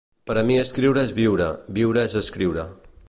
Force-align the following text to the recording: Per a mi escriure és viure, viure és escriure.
Per 0.29 0.35
a 0.41 0.43
mi 0.47 0.55
escriure 0.61 1.03
és 1.09 1.13
viure, 1.19 1.51
viure 1.81 2.07
és 2.11 2.17
escriure. 2.23 2.65